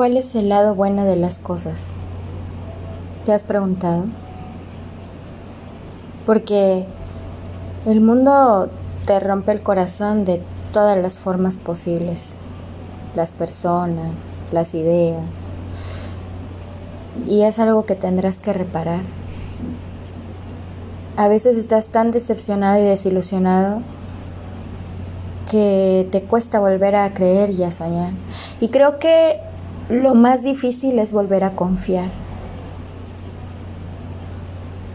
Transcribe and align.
¿Cuál 0.00 0.16
es 0.16 0.34
el 0.34 0.48
lado 0.48 0.74
bueno 0.74 1.04
de 1.04 1.16
las 1.16 1.38
cosas? 1.38 1.78
¿Te 3.26 3.34
has 3.34 3.42
preguntado? 3.42 4.04
Porque 6.24 6.86
el 7.84 8.00
mundo 8.00 8.70
te 9.04 9.20
rompe 9.20 9.52
el 9.52 9.62
corazón 9.62 10.24
de 10.24 10.40
todas 10.72 10.96
las 10.96 11.18
formas 11.18 11.58
posibles. 11.58 12.28
Las 13.14 13.32
personas, 13.32 14.12
las 14.52 14.72
ideas. 14.74 15.22
Y 17.28 17.42
es 17.42 17.58
algo 17.58 17.84
que 17.84 17.94
tendrás 17.94 18.40
que 18.40 18.54
reparar. 18.54 19.02
A 21.18 21.28
veces 21.28 21.58
estás 21.58 21.90
tan 21.90 22.10
decepcionado 22.10 22.80
y 22.80 22.86
desilusionado 22.86 23.82
que 25.50 26.08
te 26.10 26.22
cuesta 26.22 26.58
volver 26.58 26.96
a 26.96 27.12
creer 27.12 27.50
y 27.50 27.64
a 27.64 27.70
soñar. 27.70 28.12
Y 28.62 28.68
creo 28.68 28.98
que 28.98 29.49
lo 29.90 30.14
más 30.14 30.42
difícil 30.42 30.98
es 30.98 31.12
volver 31.12 31.42
a 31.42 31.56
confiar. 31.56 32.08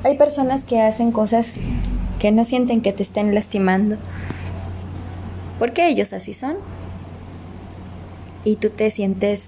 Hay 0.04 0.18
personas 0.18 0.64
que 0.64 0.82
hacen 0.82 1.12
cosas 1.12 1.52
que 2.20 2.32
no 2.32 2.46
sienten 2.46 2.82
que 2.82 2.94
te 2.94 3.04
estén 3.04 3.36
lastimando. 3.36 3.98
Porque 5.60 5.88
ellos 5.88 6.14
así 6.14 6.34
son. 6.34 6.56
Y 8.44 8.56
tú 8.56 8.70
te 8.70 8.90
sientes 8.90 9.44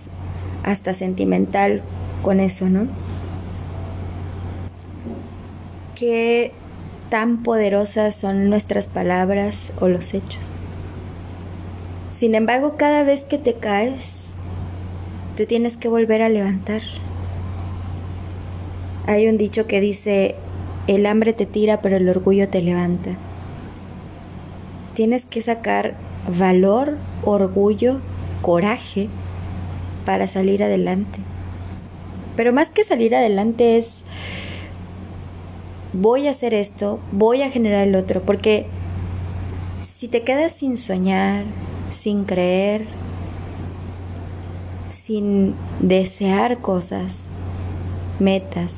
hasta 0.63 0.93
sentimental 0.93 1.81
con 2.23 2.39
eso, 2.39 2.67
¿no? 2.67 2.87
Qué 5.95 6.51
tan 7.09 7.43
poderosas 7.43 8.15
son 8.15 8.49
nuestras 8.49 8.87
palabras 8.87 9.71
o 9.79 9.87
los 9.87 10.13
hechos. 10.13 10.59
Sin 12.17 12.35
embargo, 12.35 12.75
cada 12.77 13.03
vez 13.03 13.23
que 13.23 13.37
te 13.37 13.53
caes, 13.53 14.16
te 15.37 15.45
tienes 15.45 15.77
que 15.77 15.87
volver 15.87 16.23
a 16.23 16.29
levantar. 16.29 16.81
Hay 19.05 19.27
un 19.27 19.37
dicho 19.37 19.67
que 19.67 19.79
dice, 19.79 20.33
el 20.87 21.05
hambre 21.05 21.31
te 21.31 21.45
tira, 21.45 21.79
pero 21.79 21.97
el 21.97 22.09
orgullo 22.09 22.49
te 22.49 22.63
levanta. 22.63 23.11
Tienes 24.95 25.27
que 25.27 25.43
sacar 25.43 25.93
valor, 26.27 26.97
orgullo, 27.23 27.99
coraje 28.41 29.09
para 30.05 30.27
salir 30.27 30.63
adelante. 30.63 31.19
Pero 32.35 32.51
más 32.51 32.69
que 32.71 32.83
salir 32.83 33.13
adelante 33.13 33.77
es, 33.77 34.01
voy 35.93 36.27
a 36.27 36.31
hacer 36.31 36.55
esto, 36.55 36.99
voy 37.11 37.43
a 37.43 37.51
generar 37.51 37.87
el 37.87 37.93
otro, 37.93 38.21
porque 38.21 38.65
si 39.99 40.07
te 40.07 40.23
quedas 40.23 40.53
sin 40.53 40.77
soñar, 40.77 41.43
sin 41.91 42.23
creer, 42.23 42.87
sin 45.07 45.55
desear 45.79 46.57
cosas, 46.57 47.13
metas, 48.19 48.73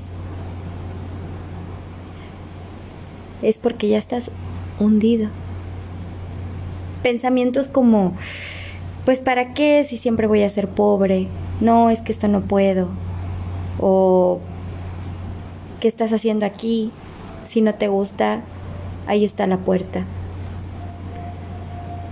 es 3.42 3.58
porque 3.58 3.88
ya 3.90 3.98
estás 3.98 4.30
hundido. 4.80 5.30
Pensamientos 7.02 7.68
como, 7.68 8.14
pues 9.06 9.18
para 9.18 9.56
qué 9.56 9.84
si 9.84 9.98
siempre 9.98 10.28
voy 10.28 10.44
a 10.44 10.50
ser 10.52 10.68
pobre, 10.70 11.28
no, 11.62 11.90
es 11.90 12.00
que 12.02 12.12
esto 12.12 12.28
no 12.28 12.42
puedo, 12.42 12.90
o 13.80 14.40
¿qué 15.80 15.88
estás 15.88 16.14
haciendo 16.14 16.46
aquí? 16.46 16.92
Si 17.44 17.62
no 17.62 17.74
te 17.74 17.88
gusta, 17.88 18.42
ahí 19.08 19.26
está 19.26 19.48
la 19.48 19.58
puerta. 19.58 20.06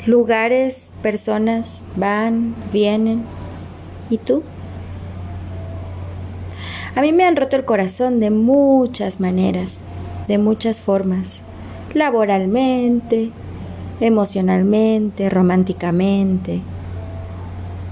Lugares, 0.07 0.89
personas 1.03 1.83
van, 1.95 2.55
vienen. 2.73 3.36
¿Y 4.09 4.17
tú? 4.17 4.43
A 6.95 7.01
mí 7.01 7.11
me 7.11 7.25
han 7.25 7.35
roto 7.35 7.55
el 7.55 7.65
corazón 7.65 8.19
de 8.19 8.31
muchas 8.31 9.19
maneras, 9.19 9.77
de 10.27 10.37
muchas 10.37 10.79
formas. 10.79 11.41
Laboralmente, 11.93 13.29
emocionalmente, 13.99 15.29
románticamente. 15.29 16.61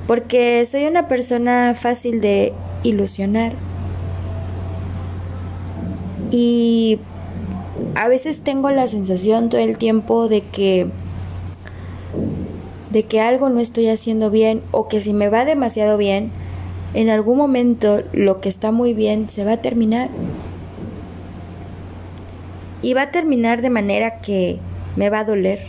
Porque 0.08 0.68
soy 0.70 0.86
una 0.86 1.08
persona 1.08 1.76
fácil 1.80 2.22
de 2.22 2.54
ilusionar. 2.84 3.54
Y 6.32 7.00
a 7.94 8.08
veces 8.08 8.42
tengo 8.42 8.72
la 8.72 8.88
sensación 8.88 9.50
todo 9.50 9.62
el 9.62 9.78
tiempo 9.78 10.28
de 10.28 10.42
que 10.42 10.88
de 12.96 13.04
que 13.04 13.20
algo 13.20 13.50
no 13.50 13.60
estoy 13.60 13.90
haciendo 13.90 14.32
bien 14.32 14.62
o 14.72 14.88
que 14.88 15.02
si 15.02 15.12
me 15.12 15.28
va 15.28 15.44
demasiado 15.44 15.98
bien, 15.98 16.32
en 16.94 17.10
algún 17.10 17.38
momento 17.38 18.04
lo 18.14 18.40
que 18.40 18.48
está 18.48 18.72
muy 18.72 18.94
bien 18.94 19.28
se 19.30 19.44
va 19.44 19.52
a 19.52 19.62
terminar. 19.62 20.10
Y 22.82 22.94
va 22.94 23.02
a 23.02 23.12
terminar 23.12 23.62
de 23.62 23.70
manera 23.70 24.22
que 24.22 24.60
me 24.96 25.10
va 25.10 25.20
a 25.20 25.24
doler. 25.26 25.60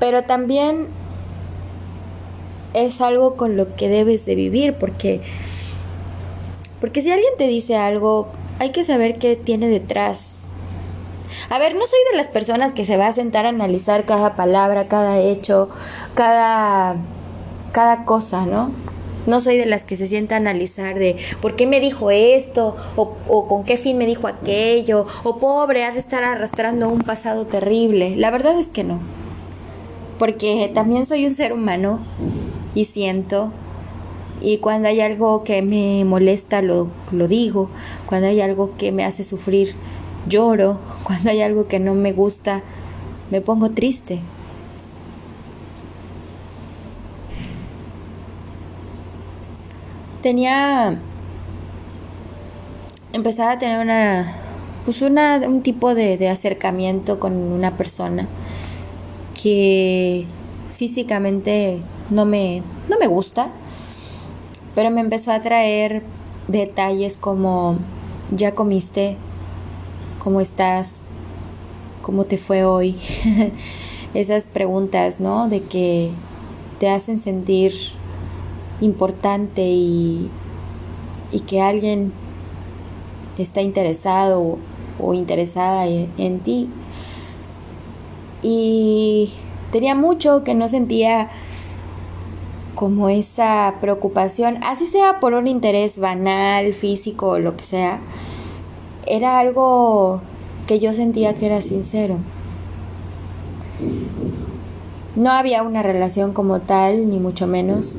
Pero 0.00 0.22
también 0.22 0.86
es 2.72 3.02
algo 3.02 3.36
con 3.36 3.58
lo 3.58 3.76
que 3.76 3.90
debes 3.90 4.24
de 4.24 4.36
vivir 4.36 4.72
porque 4.72 5.20
porque 6.80 7.02
si 7.02 7.10
alguien 7.10 7.34
te 7.36 7.46
dice 7.46 7.76
algo, 7.76 8.28
hay 8.58 8.72
que 8.72 8.86
saber 8.86 9.18
qué 9.18 9.36
tiene 9.36 9.68
detrás. 9.68 10.35
A 11.48 11.58
ver, 11.58 11.74
no 11.74 11.86
soy 11.86 11.98
de 12.10 12.16
las 12.16 12.28
personas 12.28 12.72
que 12.72 12.84
se 12.84 12.96
va 12.96 13.06
a 13.06 13.12
sentar 13.12 13.46
a 13.46 13.50
analizar 13.50 14.04
cada 14.04 14.34
palabra, 14.36 14.88
cada 14.88 15.18
hecho, 15.18 15.68
cada 16.14 16.96
cada 17.72 18.06
cosa, 18.06 18.46
¿no? 18.46 18.70
No 19.26 19.40
soy 19.40 19.58
de 19.58 19.66
las 19.66 19.84
que 19.84 19.96
se 19.96 20.06
sienta 20.06 20.36
a 20.36 20.38
analizar 20.38 20.98
de 20.98 21.18
por 21.42 21.56
qué 21.56 21.66
me 21.66 21.78
dijo 21.78 22.10
esto, 22.10 22.74
o, 22.96 23.14
o, 23.28 23.46
con 23.48 23.64
qué 23.64 23.76
fin 23.76 23.98
me 23.98 24.06
dijo 24.06 24.28
aquello, 24.28 25.06
o 25.24 25.36
pobre, 25.38 25.84
has 25.84 25.94
de 25.94 26.00
estar 26.00 26.24
arrastrando 26.24 26.88
un 26.88 27.02
pasado 27.02 27.44
terrible. 27.44 28.16
La 28.16 28.30
verdad 28.30 28.58
es 28.58 28.68
que 28.68 28.82
no. 28.82 29.00
Porque 30.18 30.70
también 30.74 31.04
soy 31.04 31.26
un 31.26 31.34
ser 31.34 31.52
humano 31.52 32.00
y 32.74 32.86
siento 32.86 33.52
y 34.40 34.58
cuando 34.58 34.88
hay 34.88 35.00
algo 35.00 35.44
que 35.44 35.62
me 35.62 36.04
molesta 36.04 36.60
lo, 36.62 36.88
lo 37.10 37.26
digo, 37.26 37.70
cuando 38.06 38.28
hay 38.28 38.40
algo 38.40 38.72
que 38.76 38.92
me 38.92 39.04
hace 39.04 39.24
sufrir 39.24 39.74
lloro, 40.28 40.78
cuando 41.04 41.30
hay 41.30 41.42
algo 41.42 41.68
que 41.68 41.78
no 41.78 41.94
me 41.94 42.12
gusta 42.12 42.62
me 43.30 43.40
pongo 43.40 43.70
triste. 43.70 44.20
Tenía 50.22 50.98
empezaba 53.12 53.52
a 53.52 53.58
tener 53.58 53.80
una 53.80 54.42
pues 54.84 55.02
una, 55.02 55.38
un 55.38 55.62
tipo 55.62 55.94
de, 55.96 56.16
de 56.16 56.28
acercamiento 56.28 57.18
con 57.18 57.34
una 57.34 57.76
persona 57.76 58.28
que 59.42 60.26
físicamente 60.76 61.80
no 62.10 62.24
me, 62.24 62.62
no 62.88 62.96
me 62.98 63.08
gusta, 63.08 63.48
pero 64.76 64.92
me 64.92 65.00
empezó 65.00 65.32
a 65.32 65.40
traer 65.40 66.04
detalles 66.46 67.16
como, 67.16 67.78
¿ya 68.30 68.54
comiste? 68.54 69.16
¿Cómo 70.26 70.40
estás? 70.40 70.90
¿Cómo 72.02 72.24
te 72.24 72.36
fue 72.36 72.64
hoy? 72.64 72.96
Esas 74.14 74.44
preguntas, 74.44 75.20
¿no? 75.20 75.48
De 75.48 75.62
que 75.62 76.10
te 76.80 76.90
hacen 76.90 77.20
sentir 77.20 77.72
importante 78.80 79.62
y, 79.62 80.28
y 81.30 81.40
que 81.42 81.60
alguien 81.60 82.12
está 83.38 83.62
interesado 83.62 84.58
o, 84.98 85.14
interesada 85.14 85.86
en, 85.86 86.10
en 86.18 86.40
ti. 86.40 86.70
Y 88.42 89.32
tenía 89.70 89.94
mucho 89.94 90.42
que 90.42 90.54
no 90.54 90.66
sentía 90.66 91.30
como 92.74 93.08
esa 93.10 93.76
preocupación, 93.80 94.58
así 94.64 94.88
sea 94.88 95.20
por 95.20 95.34
un 95.34 95.46
interés 95.46 96.00
banal, 96.00 96.72
físico 96.72 97.28
o 97.28 97.38
lo 97.38 97.56
que 97.56 97.62
sea, 97.62 98.00
era 99.06 99.38
algo 99.38 100.20
que 100.66 100.78
yo 100.80 100.92
sentía 100.92 101.34
que 101.34 101.46
era 101.46 101.62
sincero. 101.62 102.18
No 105.14 105.30
había 105.30 105.62
una 105.62 105.82
relación 105.82 106.32
como 106.32 106.60
tal, 106.60 107.08
ni 107.08 107.18
mucho 107.18 107.46
menos, 107.46 107.96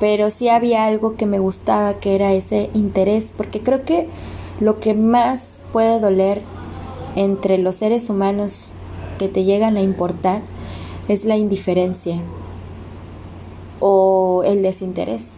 pero 0.00 0.30
sí 0.30 0.48
había 0.48 0.86
algo 0.86 1.16
que 1.16 1.26
me 1.26 1.38
gustaba, 1.38 1.94
que 1.94 2.14
era 2.14 2.32
ese 2.32 2.70
interés, 2.74 3.32
porque 3.36 3.62
creo 3.62 3.84
que 3.84 4.08
lo 4.60 4.80
que 4.80 4.94
más 4.94 5.60
puede 5.72 6.00
doler 6.00 6.42
entre 7.14 7.58
los 7.58 7.76
seres 7.76 8.10
humanos 8.10 8.72
que 9.18 9.28
te 9.28 9.44
llegan 9.44 9.76
a 9.76 9.82
importar 9.82 10.42
es 11.08 11.24
la 11.24 11.36
indiferencia 11.36 12.20
o 13.80 14.42
el 14.44 14.62
desinterés. 14.62 15.28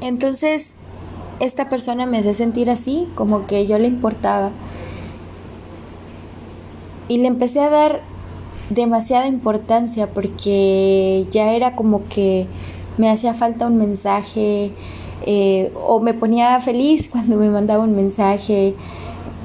Entonces, 0.00 0.72
esta 1.40 1.68
persona 1.68 2.06
me 2.06 2.18
hace 2.18 2.34
sentir 2.34 2.70
así, 2.70 3.08
como 3.14 3.46
que 3.46 3.66
yo 3.66 3.78
le 3.78 3.86
importaba. 3.86 4.50
Y 7.08 7.18
le 7.18 7.28
empecé 7.28 7.60
a 7.60 7.70
dar 7.70 8.00
demasiada 8.70 9.26
importancia 9.26 10.08
porque 10.08 11.26
ya 11.30 11.52
era 11.52 11.74
como 11.74 12.06
que 12.08 12.46
me 12.98 13.10
hacía 13.10 13.32
falta 13.32 13.66
un 13.66 13.78
mensaje 13.78 14.72
eh, 15.24 15.72
o 15.74 16.00
me 16.00 16.14
ponía 16.14 16.60
feliz 16.60 17.08
cuando 17.10 17.36
me 17.36 17.48
mandaba 17.48 17.84
un 17.84 17.94
mensaje, 17.94 18.74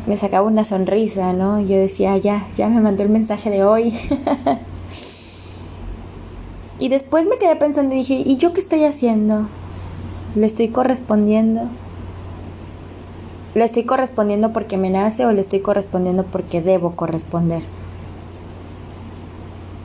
me 0.08 0.18
sacaba 0.18 0.48
una 0.48 0.66
sonrisa, 0.66 1.34
¿no? 1.34 1.62
Yo 1.62 1.78
decía, 1.78 2.18
ya, 2.18 2.48
ya 2.56 2.68
me 2.70 2.82
mandó 2.82 3.04
el 3.04 3.10
mensaje 3.10 3.50
de 3.50 3.64
hoy. 3.64 3.94
y 6.80 6.90
después 6.90 7.28
me 7.28 7.38
quedé 7.38 7.56
pensando 7.56 7.96
y 7.96 8.00
dije, 8.00 8.24
¿y 8.26 8.38
yo 8.38 8.54
qué 8.54 8.60
estoy 8.60 8.84
haciendo? 8.84 9.48
¿Le 10.36 10.48
estoy 10.48 10.70
correspondiendo? 10.70 11.70
¿Le 13.56 13.64
estoy 13.66 13.84
correspondiendo 13.84 14.52
porque 14.52 14.78
me 14.78 14.90
nace 14.90 15.28
o 15.28 15.32
le 15.32 15.42
estoy 15.42 15.60
correspondiendo 15.60 16.24
porque 16.24 16.62
debo 16.62 16.96
corresponder? 16.96 17.62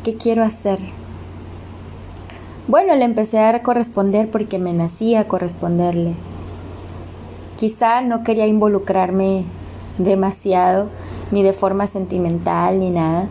¿Qué 0.04 0.16
quiero 0.16 0.42
hacer? 0.42 0.78
Bueno, 2.66 2.96
le 2.96 3.04
empecé 3.04 3.38
a 3.38 3.62
corresponder 3.62 4.30
porque 4.30 4.58
me 4.58 4.72
nacía 4.72 5.28
corresponderle. 5.28 6.14
Quizá 7.56 8.00
no 8.00 8.22
quería 8.22 8.46
involucrarme 8.46 9.44
demasiado, 9.98 10.88
ni 11.30 11.42
de 11.42 11.52
forma 11.52 11.86
sentimental, 11.88 12.78
ni 12.78 12.88
nada, 12.88 13.28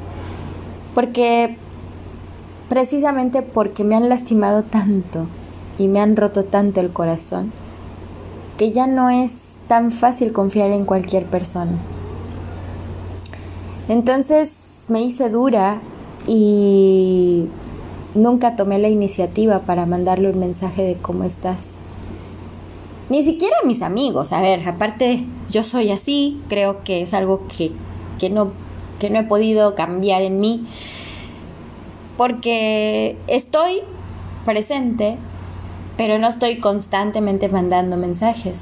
porque 0.94 1.58
precisamente 2.70 3.42
porque 3.42 3.84
me 3.84 3.96
han 3.96 4.10
lastimado 4.10 4.64
tanto 4.64 5.26
y 5.78 5.88
me 5.88 6.00
han 6.00 6.16
roto 6.16 6.44
tanto 6.44 6.80
el 6.80 6.92
corazón, 6.92 7.52
que 8.58 8.72
ya 8.72 8.86
no 8.86 9.10
es 9.10 9.47
tan 9.68 9.92
fácil 9.92 10.34
confiar 10.34 10.72
en 10.72 10.86
cualquier 10.86 11.26
persona. 11.26 11.78
Entonces 13.88 14.86
me 14.88 15.02
hice 15.02 15.30
dura 15.30 15.82
y 16.26 17.48
nunca 18.16 18.56
tomé 18.56 18.80
la 18.80 18.90
iniciativa 18.90 19.62
para 19.62 19.86
mandarle 19.86 20.30
un 20.30 20.40
mensaje 20.40 20.84
de 20.84 20.96
cómo 20.96 21.24
estás. 21.24 21.78
Ni 23.10 23.24
siquiera 23.24 23.56
a 23.64 23.66
mis 23.66 23.82
amigos, 23.82 24.34
a 24.34 24.42
ver, 24.42 24.68
aparte 24.68 25.26
yo 25.50 25.64
soy 25.64 25.92
así, 25.92 26.42
creo 26.50 26.84
que 26.84 27.02
es 27.02 27.14
algo 27.14 27.48
que, 27.48 27.72
que, 28.20 28.30
no, 28.30 28.52
que 29.00 29.10
no 29.10 29.20
he 29.20 29.24
podido 29.24 29.76
cambiar 29.76 30.22
en 30.24 30.42
mí, 30.42 30.68
porque 32.18 33.16
estoy 33.28 33.82
presente, 34.44 35.16
pero 35.96 36.20
no 36.20 36.28
estoy 36.28 36.58
constantemente 36.58 37.48
mandando 37.48 37.96
mensajes. 37.96 38.56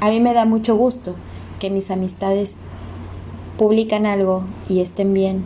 A 0.00 0.10
mí 0.10 0.20
me 0.20 0.34
da 0.34 0.44
mucho 0.44 0.76
gusto 0.76 1.16
que 1.58 1.70
mis 1.70 1.90
amistades 1.90 2.54
publican 3.56 4.06
algo 4.06 4.44
y 4.68 4.80
estén 4.80 5.14
bien 5.14 5.44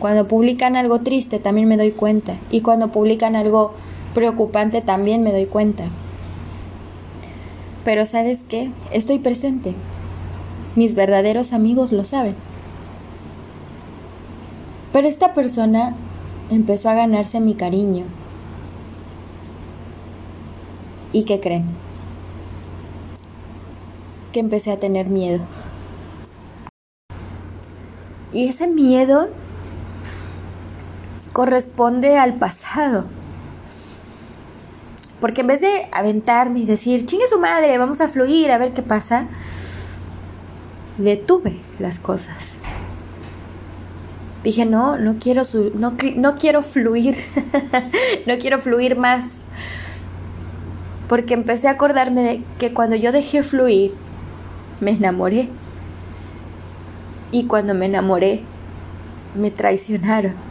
cuando 0.00 0.26
publican 0.26 0.76
algo 0.76 1.00
triste 1.00 1.38
también 1.38 1.68
me 1.68 1.76
doy 1.76 1.92
cuenta. 1.92 2.38
Y 2.50 2.62
cuando 2.62 2.90
publican 2.90 3.36
algo 3.36 3.74
preocupante 4.14 4.80
también 4.80 5.22
me 5.22 5.30
doy 5.30 5.44
cuenta. 5.44 5.84
Pero 7.84 8.06
sabes 8.06 8.40
qué? 8.48 8.70
Estoy 8.92 9.18
presente. 9.18 9.74
Mis 10.74 10.94
verdaderos 10.94 11.52
amigos 11.52 11.92
lo 11.92 12.06
saben. 12.06 12.34
Pero 14.92 15.06
esta 15.06 15.34
persona 15.34 15.94
empezó 16.50 16.88
a 16.88 16.94
ganarse 16.94 17.38
mi 17.38 17.54
cariño. 17.54 18.04
¿Y 21.12 21.24
qué 21.24 21.40
creen? 21.40 21.66
Que 24.32 24.40
empecé 24.40 24.70
a 24.70 24.78
tener 24.78 25.06
miedo. 25.06 25.40
Y 28.32 28.48
ese 28.48 28.68
miedo 28.68 29.28
corresponde 31.32 32.18
al 32.18 32.34
pasado. 32.34 33.06
Porque 35.20 35.42
en 35.42 35.48
vez 35.48 35.60
de 35.60 35.88
aventarme 35.92 36.60
y 36.60 36.66
decir, 36.66 37.06
chingue 37.06 37.28
su 37.28 37.38
madre, 37.38 37.76
vamos 37.76 38.00
a 38.00 38.08
fluir, 38.08 38.50
a 38.50 38.58
ver 38.58 38.72
qué 38.72 38.82
pasa, 38.82 39.26
detuve 40.96 41.58
las 41.78 41.98
cosas. 41.98 42.54
Dije, 44.42 44.64
no, 44.64 44.96
no 44.96 45.16
quiero, 45.20 45.42
no, 45.74 45.94
no 46.16 46.36
quiero 46.36 46.62
fluir, 46.62 47.18
no 48.26 48.38
quiero 48.38 48.60
fluir 48.60 48.96
más. 48.96 49.24
Porque 51.08 51.34
empecé 51.34 51.68
a 51.68 51.72
acordarme 51.72 52.22
de 52.22 52.42
que 52.58 52.72
cuando 52.72 52.96
yo 52.96 53.12
dejé 53.12 53.42
fluir, 53.42 53.92
me 54.80 54.92
enamoré. 54.92 55.48
Y 57.32 57.44
cuando 57.44 57.74
me 57.74 57.86
enamoré, 57.86 58.42
me 59.34 59.50
traicionaron 59.50 60.50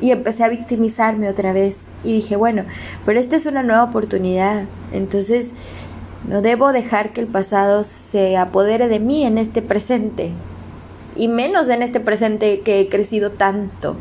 y 0.00 0.12
empecé 0.12 0.44
a 0.44 0.48
victimizarme 0.48 1.28
otra 1.28 1.52
vez. 1.52 1.86
Y 2.04 2.12
dije, 2.12 2.36
bueno, 2.36 2.64
pero 3.04 3.18
esta 3.18 3.36
es 3.36 3.46
una 3.46 3.62
nueva 3.62 3.84
oportunidad. 3.84 4.64
Entonces, 4.92 5.50
no 6.28 6.42
debo 6.42 6.72
dejar 6.72 7.12
que 7.12 7.20
el 7.20 7.26
pasado 7.26 7.84
se 7.84 8.36
apodere 8.36 8.88
de 8.88 9.00
mí 9.00 9.24
en 9.24 9.38
este 9.38 9.62
presente. 9.62 10.32
Y 11.16 11.28
menos 11.28 11.68
en 11.68 11.82
este 11.82 12.00
presente 12.00 12.60
que 12.60 12.80
he 12.80 12.88
crecido 12.88 13.32
tanto. 13.32 13.96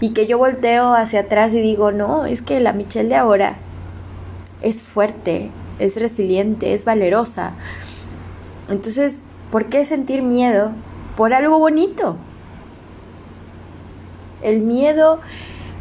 Y 0.00 0.12
que 0.12 0.26
yo 0.26 0.38
volteo 0.38 0.94
hacia 0.94 1.20
atrás 1.20 1.52
y 1.52 1.60
digo, 1.60 1.90
no, 1.90 2.24
es 2.24 2.42
que 2.42 2.60
la 2.60 2.72
Michelle 2.72 3.08
de 3.08 3.16
ahora 3.16 3.56
es 4.62 4.82
fuerte, 4.82 5.50
es 5.78 5.96
resiliente, 5.96 6.74
es 6.74 6.84
valerosa. 6.84 7.52
Entonces, 8.68 9.22
¿por 9.50 9.66
qué 9.66 9.84
sentir 9.84 10.22
miedo 10.22 10.72
por 11.16 11.34
algo 11.34 11.58
bonito? 11.58 12.16
el 14.42 14.60
miedo 14.60 15.20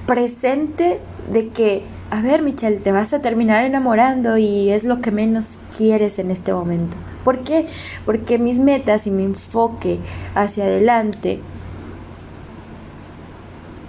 presente 0.05 0.99
de 1.31 1.49
que, 1.49 1.83
a 2.11 2.21
ver, 2.21 2.41
Michelle, 2.41 2.77
te 2.77 2.91
vas 2.91 3.13
a 3.13 3.21
terminar 3.21 3.65
enamorando 3.65 4.37
y 4.37 4.69
es 4.69 4.83
lo 4.83 5.01
que 5.01 5.11
menos 5.11 5.49
quieres 5.75 6.19
en 6.19 6.31
este 6.31 6.53
momento. 6.53 6.97
¿Por 7.23 7.43
qué? 7.43 7.67
Porque 8.05 8.39
mis 8.39 8.59
metas 8.59 9.05
y 9.05 9.11
mi 9.11 9.23
enfoque 9.23 9.99
hacia 10.33 10.63
adelante 10.63 11.41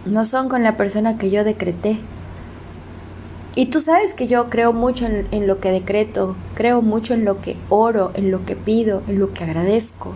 no 0.07 0.27
son 0.27 0.49
con 0.49 0.63
la 0.63 0.77
persona 0.77 1.19
que 1.19 1.31
yo 1.31 1.45
decreté. 1.45 1.99
Y 3.59 3.67
tú 3.67 3.81
sabes 3.81 4.15
que 4.15 4.29
yo 4.29 4.51
creo 4.51 4.73
mucho 4.73 5.05
en, 5.05 5.27
en, 5.33 5.49
lo 5.49 5.59
que 5.59 5.73
decreto, 5.73 6.37
creo 6.55 6.81
mucho 6.81 7.15
en 7.15 7.25
lo 7.25 7.41
que 7.41 7.57
oro, 7.71 8.13
en 8.15 8.31
lo 8.31 8.47
que 8.47 8.55
pido, 8.55 9.03
en 9.09 9.19
lo 9.19 9.35
que 9.35 9.43
agradezco. 9.43 10.15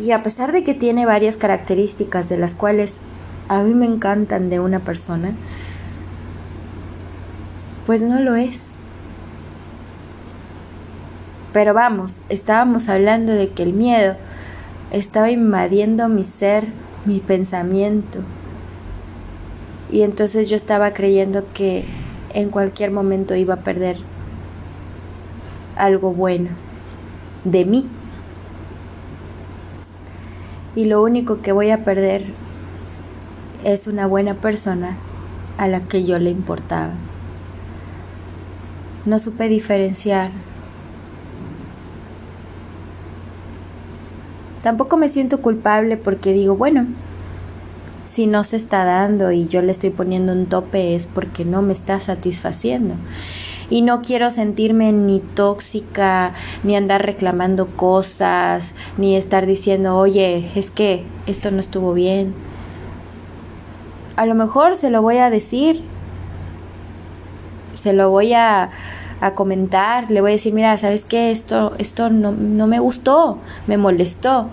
Y 0.00 0.12
a 0.12 0.22
pesar 0.22 0.52
de 0.52 0.64
que 0.64 0.72
tiene 0.72 1.04
varias 1.04 1.36
características 1.36 2.30
de 2.30 2.38
las 2.38 2.54
cuales 2.54 2.94
a 3.48 3.60
mí 3.60 3.74
me 3.74 3.84
encantan 3.84 4.48
de 4.48 4.60
una 4.60 4.78
persona, 4.78 5.34
pues 7.84 8.00
no 8.00 8.18
lo 8.18 8.34
es. 8.34 8.60
Pero 11.52 11.74
vamos, 11.74 12.14
estábamos 12.30 12.88
hablando 12.88 13.32
de 13.32 13.50
que 13.50 13.62
el 13.62 13.74
miedo 13.74 14.16
estaba 14.90 15.30
invadiendo 15.30 16.08
mi 16.08 16.24
ser, 16.24 16.68
mi 17.04 17.20
pensamiento. 17.20 18.20
Y 19.90 20.02
entonces 20.02 20.48
yo 20.48 20.56
estaba 20.56 20.92
creyendo 20.92 21.44
que 21.54 21.84
en 22.34 22.50
cualquier 22.50 22.90
momento 22.90 23.34
iba 23.34 23.54
a 23.54 23.62
perder 23.62 23.98
algo 25.76 26.12
bueno 26.12 26.50
de 27.44 27.64
mí 27.64 27.88
y 30.78 30.84
lo 30.84 31.02
único 31.02 31.40
que 31.42 31.50
voy 31.50 31.70
a 31.70 31.84
perder 31.84 32.24
es 33.64 33.88
una 33.88 34.06
buena 34.06 34.34
persona 34.34 34.96
a 35.56 35.66
la 35.66 35.80
que 35.80 36.04
yo 36.04 36.20
le 36.20 36.30
importaba. 36.30 36.92
No 39.04 39.18
supe 39.18 39.48
diferenciar. 39.48 40.30
Tampoco 44.62 44.96
me 44.96 45.08
siento 45.08 45.42
culpable 45.42 45.96
porque 45.96 46.32
digo, 46.32 46.54
bueno, 46.54 46.86
si 48.18 48.26
no 48.26 48.42
se 48.42 48.56
está 48.56 48.84
dando 48.84 49.30
y 49.30 49.46
yo 49.46 49.62
le 49.62 49.70
estoy 49.70 49.90
poniendo 49.90 50.32
un 50.32 50.46
tope 50.46 50.96
es 50.96 51.06
porque 51.06 51.44
no 51.44 51.62
me 51.62 51.72
está 51.72 52.00
satisfaciendo 52.00 52.96
y 53.70 53.82
no 53.82 54.02
quiero 54.02 54.32
sentirme 54.32 54.90
ni 54.90 55.20
tóxica, 55.20 56.32
ni 56.64 56.74
andar 56.74 57.06
reclamando 57.06 57.68
cosas, 57.68 58.72
ni 58.96 59.14
estar 59.14 59.46
diciendo, 59.46 59.96
oye, 59.96 60.50
es 60.56 60.72
que 60.72 61.04
esto 61.28 61.52
no 61.52 61.60
estuvo 61.60 61.94
bien. 61.94 62.34
A 64.16 64.26
lo 64.26 64.34
mejor 64.34 64.76
se 64.76 64.90
lo 64.90 65.00
voy 65.00 65.18
a 65.18 65.30
decir, 65.30 65.84
se 67.76 67.92
lo 67.92 68.10
voy 68.10 68.32
a, 68.32 68.70
comentar, 69.36 70.10
le 70.10 70.20
voy 70.22 70.32
a 70.32 70.34
decir, 70.34 70.54
mira, 70.54 70.76
¿sabes 70.76 71.04
qué? 71.04 71.30
Esto, 71.30 71.72
esto 71.78 72.10
no, 72.10 72.32
no 72.32 72.66
me 72.66 72.80
gustó, 72.80 73.38
me 73.68 73.76
molestó. 73.76 74.48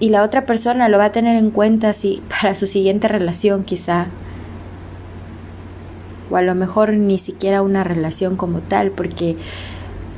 Y 0.00 0.08
la 0.08 0.24
otra 0.24 0.46
persona 0.46 0.88
lo 0.88 0.98
va 0.98 1.06
a 1.06 1.12
tener 1.12 1.36
en 1.36 1.50
cuenta 1.50 1.92
si 1.92 2.22
para 2.40 2.54
su 2.54 2.66
siguiente 2.66 3.06
relación 3.06 3.62
quizá 3.62 4.08
o 6.30 6.36
a 6.36 6.42
lo 6.42 6.54
mejor 6.54 6.92
ni 6.92 7.18
siquiera 7.18 7.62
una 7.62 7.84
relación 7.84 8.36
como 8.36 8.60
tal, 8.60 8.92
porque 8.92 9.36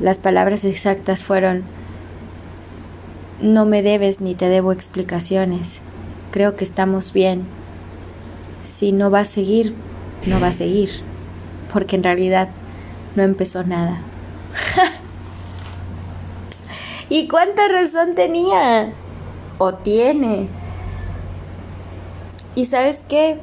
las 0.00 0.18
palabras 0.18 0.64
exactas 0.64 1.24
fueron, 1.24 1.62
no 3.40 3.64
me 3.64 3.82
debes 3.82 4.20
ni 4.20 4.34
te 4.34 4.48
debo 4.48 4.72
explicaciones. 4.72 5.80
Creo 6.30 6.54
que 6.54 6.64
estamos 6.64 7.12
bien. 7.12 7.44
Si 8.64 8.92
no 8.92 9.10
va 9.10 9.20
a 9.20 9.24
seguir, 9.24 9.74
no 10.26 10.38
va 10.38 10.48
a 10.48 10.52
seguir. 10.52 10.90
Porque 11.72 11.96
en 11.96 12.04
realidad 12.04 12.48
no 13.16 13.22
empezó 13.22 13.64
nada. 13.64 14.00
¿Y 17.08 17.26
cuánta 17.28 17.68
razón 17.68 18.14
tenía? 18.14 18.92
O 19.58 19.74
tiene. 19.74 20.48
¿Y 22.54 22.66
sabes 22.66 22.98
qué? 23.08 23.38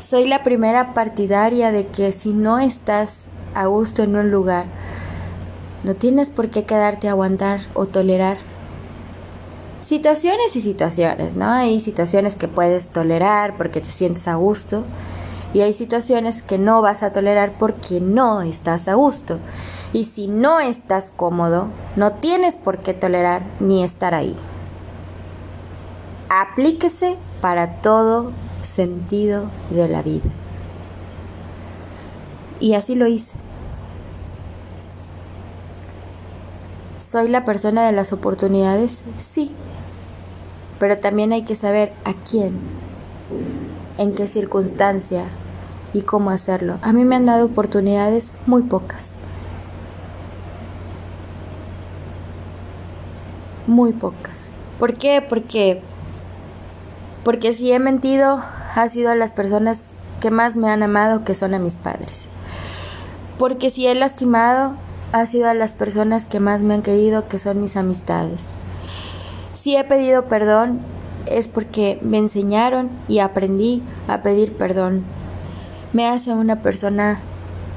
Soy 0.00 0.26
la 0.26 0.42
primera 0.42 0.92
partidaria 0.94 1.72
de 1.72 1.86
que 1.86 2.12
si 2.12 2.34
no 2.34 2.58
estás 2.58 3.28
a 3.54 3.66
gusto 3.66 4.02
en 4.02 4.16
un 4.16 4.30
lugar, 4.30 4.66
no 5.84 5.94
tienes 5.94 6.28
por 6.28 6.50
qué 6.50 6.64
quedarte 6.64 7.08
a 7.08 7.12
aguantar 7.12 7.60
o 7.74 7.86
tolerar. 7.86 8.38
Situaciones 9.80 10.54
y 10.54 10.60
situaciones, 10.60 11.34
¿no? 11.34 11.50
Hay 11.50 11.80
situaciones 11.80 12.36
que 12.36 12.46
puedes 12.46 12.88
tolerar 12.88 13.56
porque 13.56 13.80
te 13.80 13.88
sientes 13.88 14.28
a 14.28 14.34
gusto 14.34 14.84
y 15.54 15.60
hay 15.60 15.72
situaciones 15.72 16.42
que 16.42 16.58
no 16.58 16.80
vas 16.80 17.02
a 17.02 17.12
tolerar 17.12 17.54
porque 17.58 18.00
no 18.00 18.42
estás 18.42 18.88
a 18.88 18.94
gusto. 18.94 19.38
Y 19.92 20.06
si 20.06 20.26
no 20.26 20.60
estás 20.60 21.12
cómodo, 21.14 21.68
no 21.96 22.12
tienes 22.14 22.56
por 22.56 22.78
qué 22.78 22.94
tolerar 22.94 23.42
ni 23.60 23.84
estar 23.84 24.14
ahí. 24.14 24.34
Aplíquese 26.30 27.18
para 27.42 27.82
todo 27.82 28.32
sentido 28.62 29.44
de 29.70 29.88
la 29.88 30.00
vida. 30.00 30.30
Y 32.58 32.74
así 32.74 32.94
lo 32.94 33.06
hice. 33.06 33.36
¿Soy 36.96 37.28
la 37.28 37.44
persona 37.44 37.84
de 37.84 37.92
las 37.92 38.14
oportunidades? 38.14 39.04
Sí. 39.18 39.52
Pero 40.78 40.98
también 40.98 41.32
hay 41.32 41.42
que 41.42 41.54
saber 41.54 41.92
a 42.04 42.14
quién, 42.14 42.58
en 43.98 44.14
qué 44.14 44.26
circunstancia 44.26 45.28
y 45.92 46.02
cómo 46.02 46.30
hacerlo. 46.30 46.78
A 46.82 46.92
mí 46.92 47.04
me 47.04 47.16
han 47.16 47.26
dado 47.26 47.46
oportunidades 47.46 48.30
muy 48.46 48.62
pocas. 48.62 49.10
Muy 53.66 53.92
pocas. 53.92 54.52
¿Por 54.78 54.94
qué? 54.94 55.24
Porque 55.26 55.82
porque 57.24 57.52
si 57.52 57.70
he 57.70 57.78
mentido 57.78 58.42
ha 58.74 58.88
sido 58.88 59.10
a 59.10 59.14
las 59.14 59.30
personas 59.30 59.86
que 60.20 60.30
más 60.30 60.56
me 60.56 60.68
han 60.68 60.82
amado, 60.82 61.24
que 61.24 61.34
son 61.34 61.54
a 61.54 61.58
mis 61.58 61.76
padres. 61.76 62.26
Porque 63.38 63.70
si 63.70 63.86
he 63.86 63.94
lastimado 63.94 64.72
ha 65.12 65.26
sido 65.26 65.48
a 65.48 65.54
las 65.54 65.72
personas 65.72 66.24
que 66.24 66.40
más 66.40 66.62
me 66.62 66.74
han 66.74 66.82
querido, 66.82 67.28
que 67.28 67.38
son 67.38 67.60
mis 67.60 67.76
amistades. 67.76 68.40
Si 69.54 69.76
he 69.76 69.84
pedido 69.84 70.24
perdón 70.24 70.80
es 71.26 71.48
porque 71.48 71.98
me 72.02 72.18
enseñaron 72.18 72.90
y 73.08 73.20
aprendí 73.20 73.82
a 74.08 74.22
pedir 74.22 74.56
perdón. 74.56 75.04
Me 75.92 76.08
hace 76.08 76.32
una 76.32 76.62
persona 76.62 77.20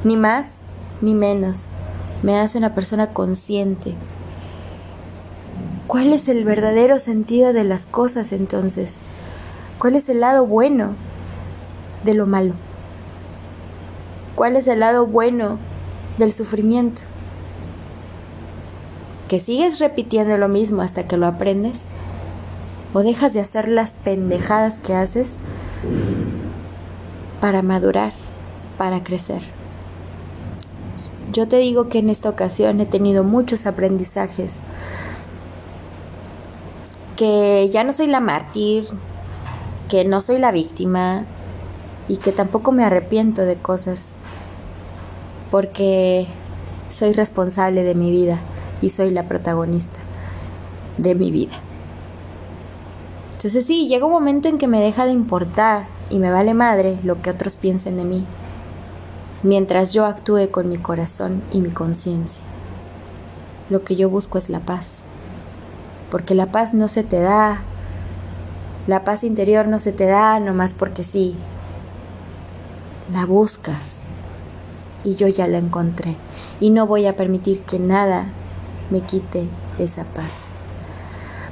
ni 0.05 0.15
más 0.15 0.61
ni 1.01 1.13
menos. 1.13 1.67
Me 2.23 2.39
hace 2.39 2.57
una 2.57 2.73
persona 2.73 3.07
consciente. 3.07 3.93
¿Cuál 5.87 6.13
es 6.13 6.29
el 6.29 6.45
verdadero 6.45 6.99
sentido 6.99 7.51
de 7.51 7.65
las 7.65 7.85
cosas 7.85 8.31
entonces? 8.31 8.95
¿Cuál 9.79 9.95
es 9.95 10.07
el 10.07 10.21
lado 10.21 10.45
bueno 10.45 10.91
de 12.05 12.13
lo 12.13 12.25
malo? 12.25 12.53
¿Cuál 14.35 14.55
es 14.55 14.67
el 14.67 14.79
lado 14.79 15.05
bueno 15.05 15.57
del 16.17 16.31
sufrimiento? 16.31 17.01
¿Que 19.27 19.41
sigues 19.41 19.79
repitiendo 19.79 20.37
lo 20.37 20.47
mismo 20.47 20.81
hasta 20.81 21.05
que 21.05 21.17
lo 21.17 21.27
aprendes? 21.27 21.79
¿O 22.93 23.01
dejas 23.01 23.33
de 23.33 23.41
hacer 23.41 23.67
las 23.67 23.91
pendejadas 23.91 24.79
que 24.79 24.93
haces 24.93 25.35
para 27.45 27.61
madurar, 27.61 28.11
para 28.75 29.03
crecer? 29.03 29.43
Yo 31.31 31.47
te 31.47 31.57
digo 31.57 31.89
que 31.89 31.99
en 31.99 32.09
esta 32.09 32.27
ocasión 32.27 32.81
he 32.81 32.87
tenido 32.87 33.23
muchos 33.23 33.67
aprendizajes, 33.67 34.53
que 37.15 37.69
ya 37.71 37.83
no 37.83 37.93
soy 37.93 38.07
la 38.07 38.19
mártir, 38.19 38.87
que 39.89 40.05
no 40.05 40.21
soy 40.21 40.39
la 40.39 40.51
víctima 40.51 41.25
y 42.07 42.17
que 42.17 42.31
tampoco 42.31 42.71
me 42.71 42.83
arrepiento 42.83 43.43
de 43.43 43.57
cosas 43.57 44.07
porque 45.51 46.25
soy 46.89 47.13
responsable 47.13 47.83
de 47.83 47.93
mi 47.93 48.09
vida 48.09 48.39
y 48.81 48.89
soy 48.89 49.11
la 49.11 49.27
protagonista 49.27 49.99
de 50.97 51.13
mi 51.13 51.29
vida. 51.29 51.53
Entonces 53.33 53.67
sí, 53.67 53.87
llega 53.87 54.07
un 54.07 54.13
momento 54.13 54.47
en 54.47 54.57
que 54.57 54.65
me 54.65 54.81
deja 54.81 55.05
de 55.05 55.11
importar 55.11 55.94
y 56.09 56.19
me 56.19 56.31
vale 56.31 56.53
madre 56.53 56.99
lo 57.03 57.21
que 57.21 57.29
otros 57.29 57.55
piensen 57.55 57.97
de 57.97 58.05
mí, 58.05 58.25
mientras 59.43 59.93
yo 59.93 60.05
actúe 60.05 60.49
con 60.51 60.69
mi 60.69 60.77
corazón 60.77 61.41
y 61.51 61.61
mi 61.61 61.71
conciencia. 61.71 62.43
Lo 63.69 63.83
que 63.83 63.95
yo 63.95 64.09
busco 64.09 64.37
es 64.37 64.49
la 64.49 64.59
paz, 64.59 65.01
porque 66.11 66.35
la 66.35 66.47
paz 66.47 66.73
no 66.73 66.87
se 66.87 67.03
te 67.03 67.19
da 67.19 67.61
la 68.87 69.03
paz 69.03 69.23
interior 69.23 69.67
no 69.67 69.79
se 69.79 69.91
te 69.91 70.05
da 70.05 70.39
nomás 70.39 70.73
porque 70.73 71.03
sí. 71.03 71.35
La 73.11 73.25
buscas. 73.25 74.01
Y 75.03 75.15
yo 75.15 75.27
ya 75.27 75.47
la 75.47 75.57
encontré. 75.57 76.15
Y 76.59 76.69
no 76.69 76.85
voy 76.85 77.07
a 77.07 77.15
permitir 77.15 77.61
que 77.61 77.79
nada 77.79 78.27
me 78.91 79.01
quite 79.01 79.47
esa 79.79 80.03
paz. 80.03 80.44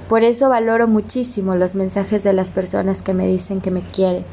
Por 0.10 0.24
eso 0.24 0.50
valoro 0.50 0.88
muchísimo 0.88 1.56
los 1.56 1.76
mensajes 1.76 2.24
de 2.24 2.34
las 2.34 2.52
personas 2.52 3.02
que 3.02 3.14
me 3.14 3.26
dicen 3.26 3.62
que 3.62 3.72
me 3.72 3.82
quieren. 3.82 4.26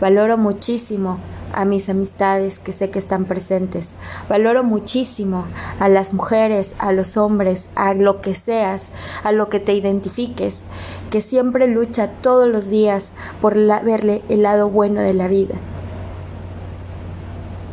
Valoro 0.00 0.38
muchísimo 0.38 1.18
a 1.52 1.64
mis 1.64 1.88
amistades 1.88 2.58
que 2.58 2.72
sé 2.72 2.90
que 2.90 2.98
están 2.98 3.26
presentes. 3.26 3.92
Valoro 4.28 4.64
muchísimo 4.64 5.44
a 5.80 5.88
las 5.88 6.12
mujeres, 6.12 6.74
a 6.78 6.92
los 6.92 7.16
hombres, 7.16 7.68
a 7.74 7.94
lo 7.94 8.20
que 8.20 8.34
seas, 8.34 8.84
a 9.22 9.32
lo 9.32 9.48
que 9.48 9.60
te 9.60 9.74
identifiques, 9.74 10.62
que 11.10 11.20
siempre 11.20 11.66
lucha 11.66 12.10
todos 12.22 12.48
los 12.48 12.70
días 12.70 13.12
por 13.40 13.54
verle 13.54 14.22
el 14.28 14.42
lado 14.42 14.70
bueno 14.70 15.00
de 15.00 15.14
la 15.14 15.28
vida 15.28 15.56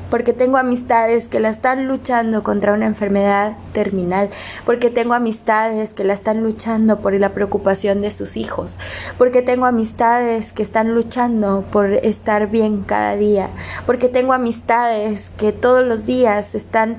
porque 0.10 0.34
tengo 0.34 0.58
amistades 0.58 1.28
que 1.28 1.40
la 1.40 1.50
están 1.50 1.88
luchando 1.88 2.44
contra 2.44 2.74
una 2.74 2.86
enfermedad 2.86 3.54
terminal, 3.74 4.30
porque 4.66 4.90
tengo 4.90 5.14
amistades 5.14 5.94
que 5.94 6.04
la 6.04 6.14
están 6.14 6.44
luchando 6.44 7.00
por 7.00 7.14
la 7.14 7.30
preocupación 7.30 8.02
de 8.02 8.12
sus 8.12 8.38
hijos, 8.38 8.78
porque 9.18 9.42
tengo 9.42 9.66
amistades 9.66 10.54
que 10.54 10.64
están 10.64 10.94
luchando 10.94 11.64
por 11.72 11.94
estar 11.94 12.50
bien 12.50 12.84
cada 12.84 13.16
día, 13.16 13.50
porque 13.86 14.10
tengo 14.10 14.34
amistades 14.34 15.32
que 15.38 15.52
todos 15.52 15.86
los 15.86 16.06
días 16.06 16.56
están 16.56 16.98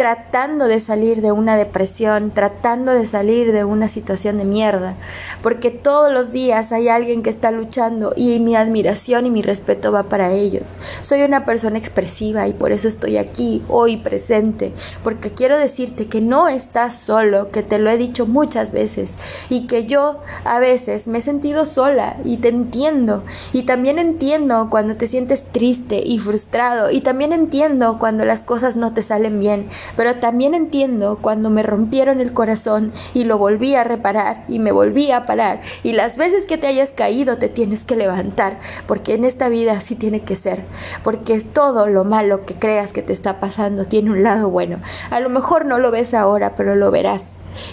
tratando 0.00 0.66
de 0.66 0.80
salir 0.80 1.20
de 1.20 1.30
una 1.30 1.58
depresión, 1.58 2.30
tratando 2.30 2.92
de 2.92 3.04
salir 3.04 3.52
de 3.52 3.64
una 3.64 3.86
situación 3.86 4.38
de 4.38 4.46
mierda, 4.46 4.94
porque 5.42 5.70
todos 5.70 6.10
los 6.10 6.32
días 6.32 6.72
hay 6.72 6.88
alguien 6.88 7.22
que 7.22 7.28
está 7.28 7.50
luchando 7.50 8.14
y 8.16 8.38
mi 8.38 8.56
admiración 8.56 9.26
y 9.26 9.30
mi 9.30 9.42
respeto 9.42 9.92
va 9.92 10.04
para 10.04 10.32
ellos. 10.32 10.74
Soy 11.02 11.20
una 11.20 11.44
persona 11.44 11.76
expresiva 11.76 12.48
y 12.48 12.54
por 12.54 12.72
eso 12.72 12.88
estoy 12.88 13.18
aquí 13.18 13.62
hoy 13.68 13.98
presente, 13.98 14.72
porque 15.04 15.32
quiero 15.32 15.58
decirte 15.58 16.06
que 16.06 16.22
no 16.22 16.48
estás 16.48 16.96
solo, 16.96 17.50
que 17.50 17.62
te 17.62 17.78
lo 17.78 17.90
he 17.90 17.98
dicho 17.98 18.24
muchas 18.24 18.72
veces. 18.72 19.10
Y 19.50 19.66
que 19.66 19.84
yo 19.84 20.20
a 20.44 20.60
veces 20.60 21.08
me 21.08 21.18
he 21.18 21.22
sentido 21.22 21.66
sola 21.66 22.16
y 22.24 22.38
te 22.38 22.48
entiendo. 22.48 23.22
Y 23.52 23.64
también 23.64 23.98
entiendo 23.98 24.68
cuando 24.70 24.96
te 24.96 25.06
sientes 25.06 25.44
triste 25.52 26.00
y 26.02 26.18
frustrado. 26.20 26.90
Y 26.90 27.02
también 27.02 27.34
entiendo 27.34 27.98
cuando 27.98 28.24
las 28.24 28.40
cosas 28.40 28.76
no 28.76 28.94
te 28.94 29.02
salen 29.02 29.40
bien, 29.40 29.68
pero 29.96 30.16
también 30.16 30.54
entiendo 30.54 31.18
cuando 31.20 31.50
me 31.50 31.62
rompieron 31.62 32.20
el 32.20 32.32
corazón 32.32 32.92
y 33.14 33.24
lo 33.24 33.38
volví 33.38 33.74
a 33.74 33.84
reparar 33.84 34.44
y 34.48 34.58
me 34.58 34.72
volví 34.72 35.10
a 35.10 35.24
parar. 35.24 35.60
Y 35.82 35.92
las 35.92 36.16
veces 36.16 36.46
que 36.46 36.58
te 36.58 36.66
hayas 36.66 36.90
caído 36.90 37.38
te 37.38 37.48
tienes 37.48 37.84
que 37.84 37.96
levantar 37.96 38.60
porque 38.86 39.14
en 39.14 39.24
esta 39.24 39.48
vida 39.48 39.72
así 39.72 39.94
tiene 39.94 40.20
que 40.20 40.36
ser 40.36 40.64
porque 41.02 41.40
todo 41.40 41.86
lo 41.86 42.04
malo 42.04 42.44
que 42.44 42.54
creas 42.54 42.92
que 42.92 43.02
te 43.02 43.12
está 43.12 43.40
pasando 43.40 43.84
tiene 43.84 44.10
un 44.10 44.22
lado 44.22 44.50
bueno. 44.50 44.78
A 45.10 45.20
lo 45.20 45.28
mejor 45.28 45.66
no 45.66 45.78
lo 45.78 45.90
ves 45.90 46.14
ahora 46.14 46.54
pero 46.54 46.76
lo 46.76 46.90
verás. 46.90 47.22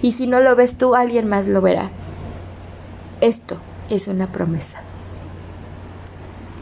Y 0.02 0.14
si 0.14 0.28
no 0.28 0.40
lo 0.40 0.56
ves 0.56 0.78
tú 0.78 0.96
alguien 0.96 1.28
más 1.28 1.48
lo 1.48 1.62
verá. 1.62 1.92
Esto 3.22 3.58
es 3.90 4.08
una 4.08 4.32
promesa 4.32 4.87